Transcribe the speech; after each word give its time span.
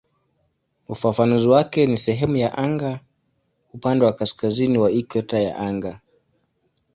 Ufafanuzi 0.89 1.47
wake 1.47 1.85
ni 1.87 1.97
"sehemu 1.97 2.35
ya 2.35 2.57
anga 2.57 2.99
upande 3.73 4.05
wa 4.05 4.13
kaskazini 4.13 4.77
wa 4.77 4.91
ikweta 4.91 5.39
ya 5.39 5.57
anga". 5.57 5.99